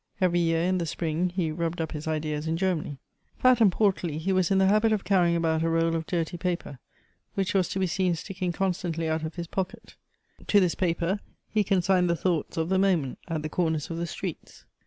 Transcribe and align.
Every 0.19 0.39
year, 0.39 0.63
in 0.63 0.79
the 0.79 0.87
spring, 0.87 1.29
he 1.29 1.51
rubbed 1.51 1.79
up 1.79 1.91
his 1.91 2.07
ideas 2.07 2.47
in 2.47 2.57
Germany. 2.57 2.97
Fat 3.37 3.61
and 3.61 3.71
portly, 3.71 4.17
he 4.17 4.33
was 4.33 4.49
in 4.49 4.57
the 4.57 4.65
habit 4.65 4.91
of 4.91 5.03
carrying 5.03 5.35
about 5.35 5.61
a 5.61 5.69
roll 5.69 5.95
of 5.95 6.07
dirty 6.07 6.37
paper, 6.37 6.79
which 7.35 7.53
was 7.53 7.69
to 7.69 7.77
be 7.79 7.85
seen 7.85 8.15
sticking 8.15 8.51
constantly 8.51 9.07
out 9.07 9.21
of 9.23 9.35
his 9.35 9.45
pocket; 9.45 9.95
to 10.47 10.59
this 10.59 10.73
paper 10.73 11.19
he 11.47 11.63
consigned 11.63 12.09
the 12.09 12.15
thoughts 12.15 12.57
of 12.57 12.69
the 12.69 12.79
moment, 12.79 13.19
at 13.27 13.43
the 13.43 13.49
comers 13.49 13.91
of 13.91 13.97
the 13.97 14.07
streets. 14.07 14.65